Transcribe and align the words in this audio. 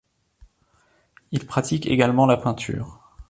Il 1.29 1.45
pratique 1.45 1.85
également 1.85 2.25
la 2.25 2.35
peinture. 2.35 2.99